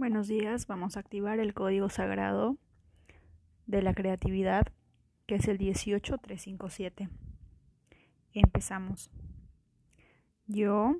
Buenos 0.00 0.28
días, 0.28 0.66
vamos 0.66 0.96
a 0.96 1.00
activar 1.00 1.40
el 1.40 1.52
código 1.52 1.90
sagrado 1.90 2.56
de 3.66 3.82
la 3.82 3.92
creatividad, 3.92 4.68
que 5.26 5.34
es 5.34 5.46
el 5.46 5.58
18357. 5.58 7.10
Empezamos. 8.32 9.10
Yo 10.46 10.96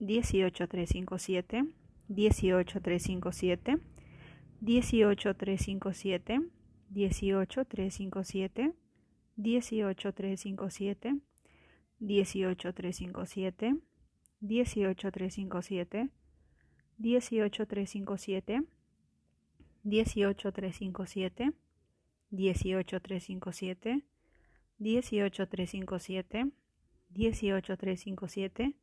18357, 0.00 1.76
18357, 2.08 3.82
18357, 4.58 4.58
18357, 4.60 6.50
18357, 6.90 8.74
18357, 9.36 11.27
18357, 12.00 13.80
18357, 14.40 16.10
18357, 16.98 18.66
18357, 19.84 21.54
18357, 22.30 24.04
18357, 24.80 26.44
18357, 26.50 26.52
18357, 27.14 28.74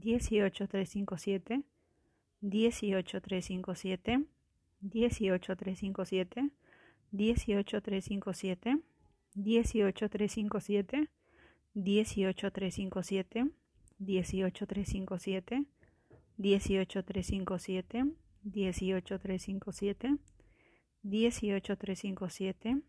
18357, 0.00 1.64
18357, 2.42 4.26
18357, 4.80 6.52
18357, 7.12 8.82
18357, 9.34 11.08
18357, 11.74 13.50
18357, 13.98 15.66
18357, 16.38 18.14
18357, 21.02 21.02
18357, 21.02 22.82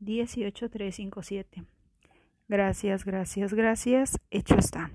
18357. 0.00 1.64
Gracias, 2.48 3.04
gracias, 3.04 3.54
gracias. 3.54 4.18
Hecho 4.30 4.56
está. 4.56 4.92